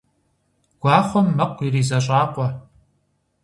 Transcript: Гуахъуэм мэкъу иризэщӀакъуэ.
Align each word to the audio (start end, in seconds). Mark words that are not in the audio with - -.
Гуахъуэм 0.81 1.27
мэкъу 1.37 1.63
иризэщӀакъуэ. 1.67 2.47